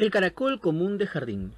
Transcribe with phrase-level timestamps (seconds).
[0.00, 1.52] El caracol común de jardín,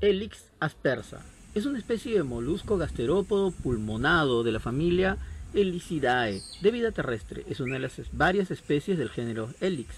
[0.00, 1.20] Helix aspersa,
[1.56, 5.16] es una especie de molusco gasterópodo pulmonado de la familia
[5.52, 7.44] Helicidae, de vida terrestre.
[7.48, 9.96] Es una de las varias especies del género Helix,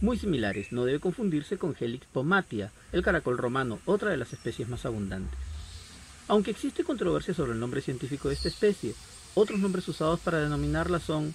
[0.00, 0.72] muy similares.
[0.72, 5.38] No debe confundirse con Helix pomatia, el caracol romano, otra de las especies más abundantes.
[6.28, 8.94] Aunque existe controversia sobre el nombre científico de esta especie,
[9.34, 11.34] otros nombres usados para denominarla son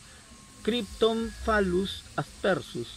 [0.63, 2.87] Cryptomphalus aspersus,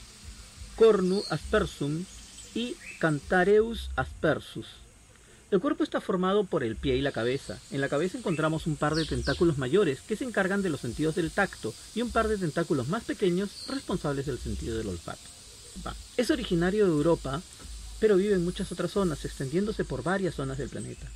[0.77, 2.07] Cornu aspersum
[2.55, 4.67] y Cantareus aspersus.
[5.51, 7.61] El cuerpo está formado por el pie y la cabeza.
[7.71, 11.15] En la cabeza encontramos un par de tentáculos mayores que se encargan de los sentidos
[11.15, 15.21] del tacto y un par de tentáculos más pequeños responsables del sentido del olfato.
[16.17, 17.43] Es originario de Europa,
[18.01, 21.07] pero vive en muchas otras zonas, extendiéndose por varias zonas del planeta.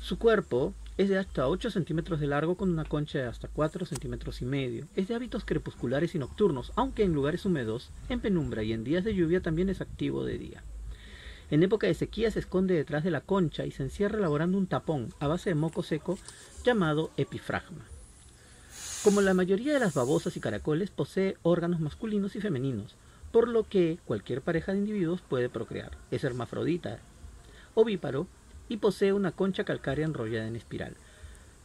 [0.00, 3.86] Su cuerpo es de hasta 8 centímetros de largo con una concha de hasta 4
[3.86, 4.86] centímetros y medio.
[4.96, 9.04] Es de hábitos crepusculares y nocturnos, aunque en lugares húmedos, en penumbra y en días
[9.04, 10.62] de lluvia también es activo de día.
[11.50, 14.66] En época de sequía se esconde detrás de la concha y se encierra elaborando un
[14.66, 16.18] tapón a base de moco seco
[16.64, 17.84] llamado epifragma.
[19.02, 22.96] Como la mayoría de las babosas y caracoles, posee órganos masculinos y femeninos,
[23.32, 25.90] por lo que cualquier pareja de individuos puede procrear.
[26.10, 27.00] Es hermafrodita,
[27.74, 28.26] ovíparo
[28.68, 30.96] y posee una concha calcárea enrollada en espiral.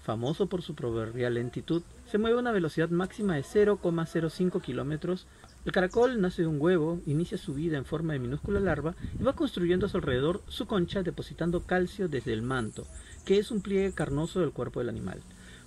[0.09, 5.27] Famoso por su proverbial lentitud, se mueve a una velocidad máxima de 0,05 kilómetros
[5.65, 9.21] el caracol nace de un huevo, inicia su vida en forma de minúscula larva y
[9.21, 12.87] va construyendo a su alrededor su concha depositando calcio desde el manto,
[13.23, 15.21] que es un pliegue carnoso del cuerpo del animal.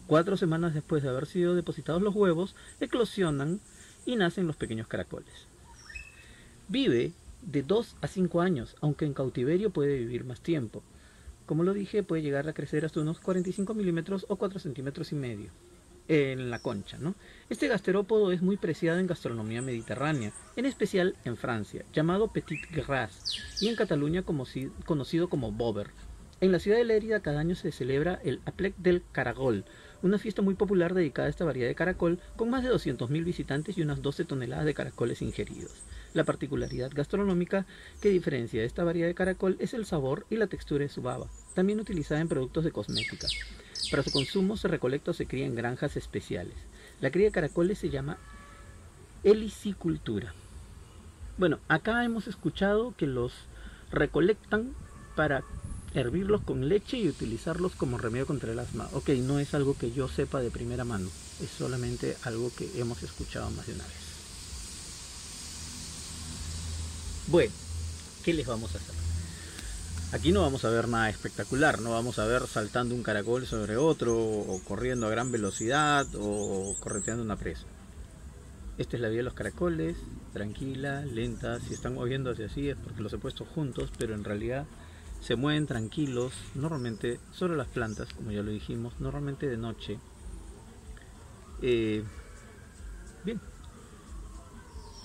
[0.09, 3.61] Cuatro semanas después de haber sido depositados los huevos, eclosionan
[4.07, 5.47] y nacen los pequeños caracoles.
[6.67, 7.13] Vive
[7.43, 10.83] de 2 a 5 años, aunque en cautiverio puede vivir más tiempo.
[11.53, 15.17] Como lo dije, puede llegar a crecer hasta unos 45 milímetros o 4 centímetros y
[15.17, 15.51] medio
[16.09, 16.97] en la concha.
[16.97, 17.15] ¿no?
[17.51, 23.39] Este gasterópodo es muy preciado en gastronomía mediterránea, en especial en Francia, llamado Petit Gras,
[23.61, 25.91] y en Cataluña conocido como Bober.
[26.41, 29.67] En la ciudad de Lérida cada año se celebra el Aplec del Caragol,
[30.03, 33.79] una fiesta muy popular dedicada a esta variedad de caracol, con más de 200.000 visitantes
[33.79, 35.85] y unas 12 toneladas de caracoles ingeridos.
[36.15, 37.67] La particularidad gastronómica
[38.01, 41.29] que diferencia esta variedad de caracol es el sabor y la textura de su baba,
[41.53, 43.29] también utilizada en productos de cosmética.
[43.91, 46.55] Para su consumo se recolecta o se cría en granjas especiales.
[47.01, 48.19] La cría de caracoles se llama
[49.25, 50.35] helicicultura.
[51.39, 53.33] Bueno, acá hemos escuchado que los
[53.91, 54.75] recolectan
[55.17, 55.43] para
[55.95, 58.89] hervirlos con leche y utilizarlos como remedio contra el asma.
[58.93, 61.09] Ok, no es algo que yo sepa de primera mano,
[61.41, 64.03] es solamente algo que hemos escuchado más de una vez.
[67.29, 67.53] Bueno,
[68.25, 69.12] ¿qué les vamos a hacer?
[70.13, 73.79] Aquí no vamos a ver nada espectacular, no vamos a ver saltando un caracol sobre
[73.79, 77.65] otro, o corriendo a gran velocidad, o correteando una presa.
[78.77, 79.97] Esta es la vía de los caracoles,
[80.35, 81.61] tranquila, lenta.
[81.61, 84.67] Si están moviéndose así es porque los he puesto juntos, pero en realidad
[85.23, 89.99] se mueven tranquilos, normalmente sobre las plantas, como ya lo dijimos, normalmente de noche.
[91.63, 92.05] Eh,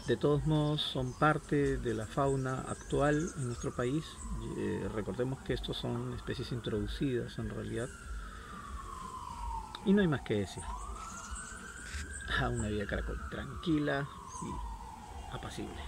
[0.08, 4.06] de todos modos son parte de la fauna actual en nuestro país.
[4.58, 7.90] Eh, recordemos que estos son especies introducidas en realidad.
[9.86, 10.64] Y no hay más que decir.
[12.40, 14.08] A una vida caracol tranquila
[14.44, 15.82] y apacible.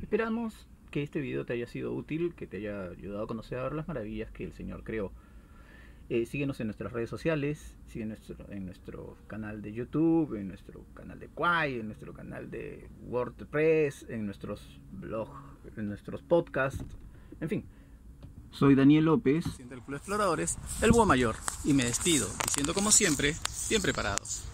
[0.00, 3.86] Esperamos que este video te haya sido útil, que te haya ayudado a conocer las
[3.86, 5.12] maravillas que el Señor creó.
[6.14, 8.18] Eh, síguenos en nuestras redes sociales, síguenos
[8.50, 14.04] en nuestro canal de YouTube, en nuestro canal de Quai, en nuestro canal de WordPress,
[14.10, 15.32] en nuestros blogs,
[15.74, 16.84] en nuestros podcasts,
[17.40, 17.64] en fin.
[18.50, 23.34] Soy Daniel López, del Club Exploradores, el Búho Mayor, y me despido diciendo como siempre,
[23.70, 24.51] bien preparados.